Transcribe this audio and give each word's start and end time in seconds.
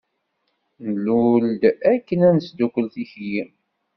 Nlul-d 0.93 1.61
akken 1.93 2.19
ad 2.27 2.33
nesdukkel 2.35 2.85
tikli. 2.93 3.41